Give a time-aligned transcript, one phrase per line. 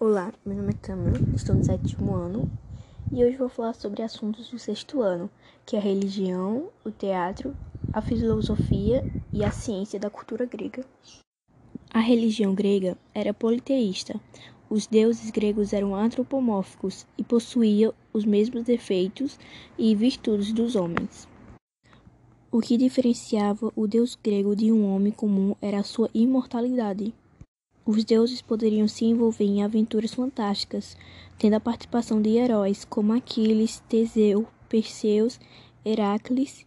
[0.00, 2.48] Olá, meu nome é Câmara, estou no sétimo ano
[3.10, 5.28] e hoje vou falar sobre assuntos do sexto ano,
[5.66, 7.52] que é a religião, o teatro,
[7.92, 10.84] a filosofia e a ciência da cultura grega.
[11.92, 14.20] A religião grega era politeísta.
[14.70, 19.36] Os deuses gregos eram antropomórficos e possuíam os mesmos defeitos
[19.76, 21.26] e virtudes dos homens.
[22.52, 27.12] O que diferenciava o deus grego de um homem comum era a sua imortalidade.
[27.88, 30.94] Os deuses poderiam se envolver em aventuras fantásticas,
[31.38, 35.40] tendo a participação de heróis como Aquiles, Teseu, Perseus,
[35.82, 36.66] Heracles.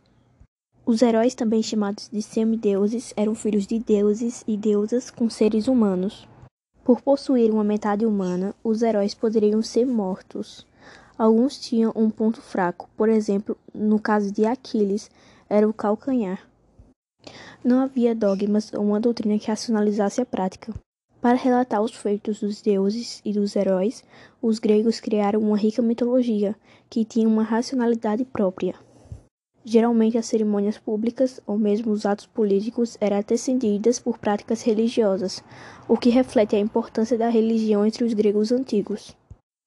[0.84, 6.28] Os heróis, também chamados de semideuses, eram filhos de deuses e deusas com seres humanos.
[6.84, 10.66] Por possuir uma metade humana, os heróis poderiam ser mortos.
[11.16, 15.12] Alguns tinham um ponto fraco, por exemplo, no caso de Aquiles,
[15.48, 16.44] era o calcanhar.
[17.64, 20.74] Não havia dogmas ou uma doutrina que racionalizasse a prática.
[21.22, 24.04] Para relatar os feitos dos deuses e dos heróis,
[24.42, 26.56] os gregos criaram uma rica mitologia
[26.90, 28.74] que tinha uma racionalidade própria.
[29.64, 35.44] Geralmente, as cerimônias públicas ou mesmo os atos políticos eram antecedidas por práticas religiosas,
[35.88, 39.16] o que reflete a importância da religião entre os gregos antigos.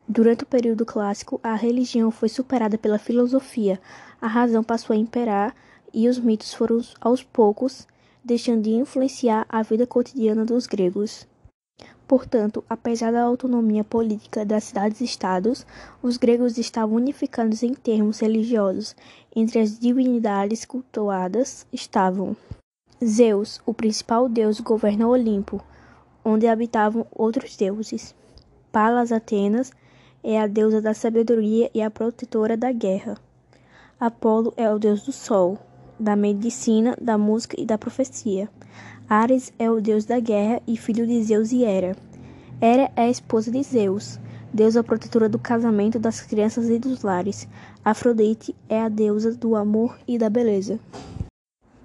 [0.09, 3.81] Durante o período clássico, a religião foi superada pela filosofia,
[4.21, 5.55] a razão passou a imperar
[5.93, 7.87] e os mitos foram aos poucos
[8.25, 11.29] deixando de influenciar a vida cotidiana dos gregos.
[12.07, 15.67] Portanto, apesar da autonomia política das cidades-estados,
[16.03, 18.95] os gregos estavam unificados em termos religiosos.
[19.35, 22.37] Entre as divindades cultuadas estavam
[23.03, 25.63] Zeus, o principal deus, governa Olimpo,
[26.25, 28.15] onde habitavam outros deuses.
[28.71, 29.73] Palas Atenas
[30.23, 33.17] é a deusa da sabedoria e a protetora da guerra.
[33.99, 35.59] Apolo é o deus do sol,
[35.99, 38.49] da medicina, da música e da profecia.
[39.09, 41.97] Ares é o deus da guerra e filho de Zeus e Hera.
[42.61, 44.19] Hera é a esposa de Zeus,
[44.53, 47.49] deusa protetora do casamento, das crianças e dos lares.
[47.85, 50.79] Afrodite é a deusa do amor e da beleza.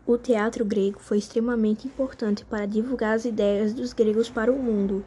[0.06, 5.06] O teatro grego foi extremamente importante para divulgar as ideias dos gregos para o mundo.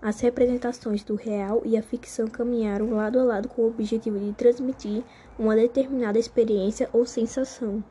[0.00, 4.32] As representações do real e a ficção caminharam lado a lado com o objetivo de
[4.32, 5.02] transmitir
[5.38, 7.82] uma determinada experiência ou sensação.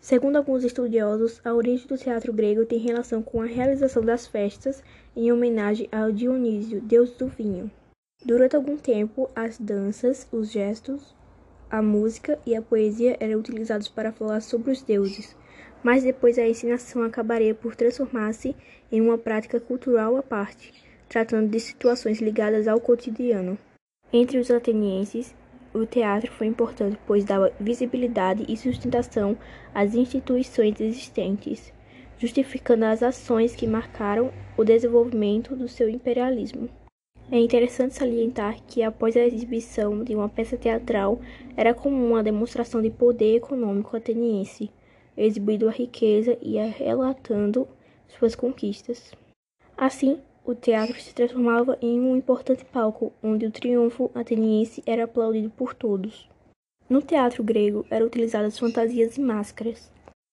[0.00, 4.82] Segundo alguns estudiosos, a origem do teatro grego tem relação com a realização das festas
[5.14, 7.70] em homenagem ao Dionísio, deus do vinho.
[8.24, 11.14] Durante algum tempo, as danças, os gestos,
[11.70, 15.36] a música e a poesia eram utilizados para falar sobre os deuses,
[15.82, 18.56] mas depois a ensinação acabaria por transformar-se
[18.90, 20.72] em uma prática cultural à parte,
[21.08, 23.58] tratando de situações ligadas ao cotidiano.
[24.12, 25.34] Entre os atenienses,
[25.78, 29.36] o teatro foi importante, pois dava visibilidade e sustentação
[29.74, 31.72] às instituições existentes,
[32.18, 36.68] justificando as ações que marcaram o desenvolvimento do seu imperialismo.
[37.30, 41.20] É interessante salientar que, após a exibição de uma peça teatral,
[41.56, 44.70] era comum a demonstração de poder econômico ateniense,
[45.14, 47.68] exibindo a riqueza e relatando
[48.08, 49.12] suas conquistas.
[49.76, 50.18] Assim,
[50.48, 55.74] o teatro se transformava em um importante palco onde o triunfo ateniense era aplaudido por
[55.74, 56.26] todos.
[56.88, 59.92] No teatro grego eram utilizadas fantasias e máscaras.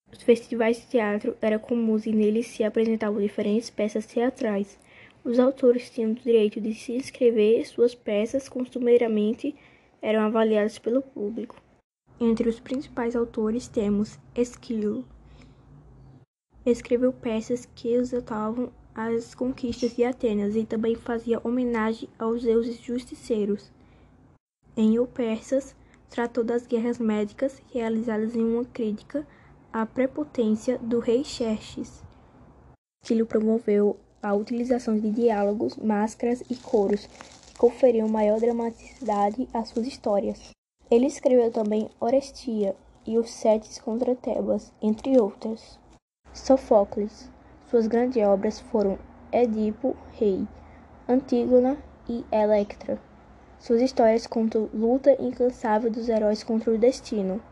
[0.09, 4.79] Os festivais de teatro eram comuns e neles se apresentavam diferentes peças teatrais.
[5.21, 9.53] Os autores tinham o direito de se inscrever, suas peças costumeiramente
[10.01, 11.61] eram avaliadas pelo público.
[12.21, 15.03] Entre os principais autores temos Esquilo.
[16.65, 23.69] Escreveu peças que exaltavam as conquistas de Atenas e também fazia homenagem aos deuses justiceiros.
[24.77, 25.75] Em O Persas,
[26.09, 29.27] tratou das guerras médicas realizadas em uma crítica
[29.73, 32.01] à prepotência do rei Xerxes.
[33.03, 39.85] Estilo promoveu a utilização de diálogos, máscaras e coros, que conferiam maior dramaticidade às suas
[39.85, 40.51] histórias.
[40.89, 42.75] Ele escreveu também Orestia
[43.05, 45.77] e os Setes contra Tebas, entre outras.
[46.33, 47.29] Sofocles
[47.75, 48.97] suas grandes obras foram
[49.33, 50.47] Édipo, Rei,
[51.09, 51.77] Antígona
[52.07, 52.97] e Electra.
[53.59, 57.43] Suas histórias contam luta incansável dos heróis contra o destino.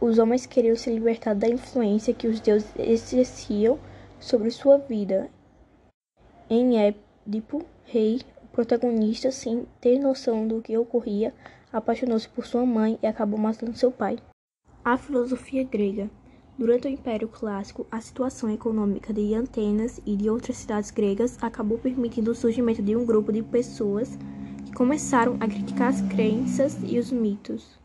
[0.00, 3.78] Os homens queriam se libertar da influência que os deuses exerciam
[4.18, 5.30] sobre sua vida.
[6.48, 11.32] Em Édipo, Rei, o protagonista, sem ter noção do que ocorria,
[11.72, 14.18] apaixonou-se por sua mãe e acabou matando seu pai.
[14.84, 16.10] A filosofia grega
[16.60, 21.78] Durante o Império Clássico, a situação econômica de Atenas e de outras cidades gregas acabou
[21.78, 24.18] permitindo o surgimento de um grupo de pessoas
[24.66, 27.78] que começaram a criticar as crenças e os mitos,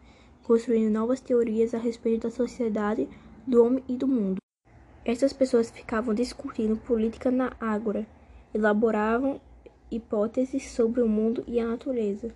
[0.44, 3.08] construindo novas teorias a respeito da sociedade,
[3.48, 4.40] do homem e do mundo.
[5.06, 8.06] Essas pessoas ficavam discutindo política na ágora,
[8.54, 9.40] elaboravam
[9.90, 12.28] hipóteses sobre o mundo e a natureza.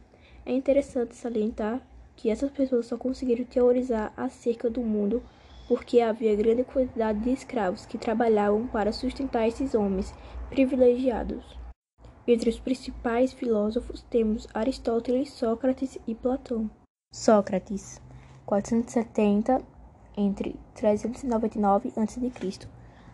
[0.46, 5.22] É interessante salientar que essas pessoas só conseguiram teorizar acerca do mundo
[5.70, 10.12] porque havia grande quantidade de escravos que trabalhavam para sustentar esses homens
[10.50, 11.60] privilegiados.
[12.28, 16.72] Entre os principais filósofos temos Aristóteles, Sócrates e Platão.
[17.14, 18.02] Sócrates,
[18.48, 19.62] 470
[20.18, 22.68] entre 399 a.C.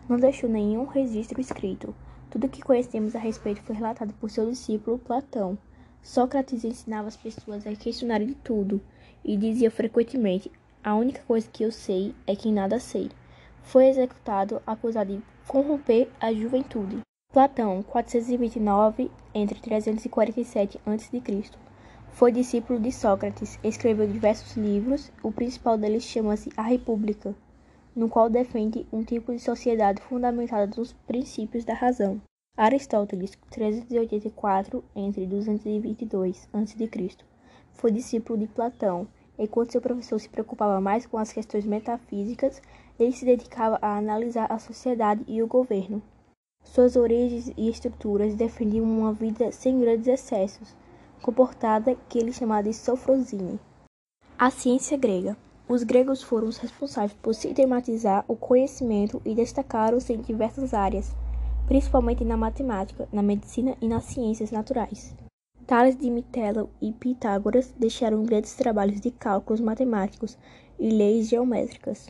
[0.08, 1.94] Não deixou nenhum registro escrito.
[2.30, 5.58] Tudo o que conhecemos a respeito foi relatado por seu discípulo Platão.
[6.02, 8.80] Sócrates ensinava as pessoas a questionarem de tudo
[9.22, 10.50] e dizia frequentemente:
[10.86, 13.10] A única coisa que eu sei é que nada sei.
[13.64, 17.00] Foi executado acusado de corromper a juventude.
[17.32, 21.42] Platão, 429 entre 347 a.C.
[22.12, 27.34] Foi discípulo de Sócrates, escreveu diversos livros, o principal deles chama-se A República,
[27.92, 32.22] no qual defende um tipo de sociedade fundamentada nos princípios da razão.
[32.56, 37.16] Aristóteles, 384 entre 222 a.C.,
[37.74, 39.08] foi discípulo de Platão.
[39.38, 42.60] Enquanto seu professor se preocupava mais com as questões metafísicas,
[42.98, 46.02] ele se dedicava a analisar a sociedade e o governo.
[46.64, 50.74] Suas origens e estruturas defendiam uma vida sem grandes excessos,
[51.22, 53.60] comportada que ele chamava de sofrosine.
[54.38, 55.36] A ciência grega.
[55.68, 61.14] Os gregos foram os responsáveis por sistematizar o conhecimento e destacaram-se em diversas áreas
[61.66, 65.14] principalmente na matemática, na medicina e nas ciências naturais.
[65.66, 70.38] Tales de Mitelo e Pitágoras deixaram grandes trabalhos de cálculos matemáticos
[70.78, 72.08] e leis geométricas.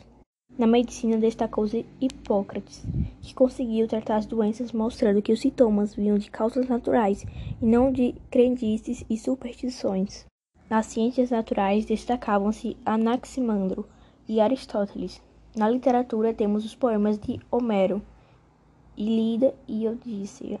[0.59, 2.85] Na medicina destacou-se Hipócrates,
[3.19, 7.25] que conseguiu tratar as doenças mostrando que os sintomas vinham de causas naturais
[7.59, 10.23] e não de crendices e superstições.
[10.69, 13.87] Nas ciências naturais destacavam-se Anaximandro
[14.27, 15.19] e Aristóteles.
[15.55, 18.03] Na literatura temos os poemas de Homero,
[18.95, 20.59] Ilíada e Odisseia.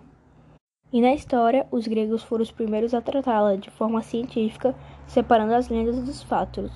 [0.91, 4.73] E na história, os gregos foram os primeiros a tratá-la de forma científica,
[5.05, 6.71] separando as lendas dos fatos.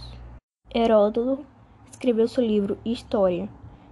[0.73, 1.45] Heródoto
[1.89, 3.47] escreveu seu livro História,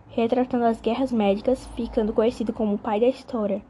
[0.09, 3.61] retratando as guerras médicas, ficando conhecido como o pai da história.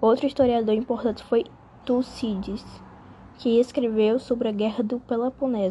[0.00, 1.44] Outro historiador importante foi
[1.84, 2.64] Tucídides,
[3.38, 5.66] que escreveu sobre a Guerra do Peloponeso.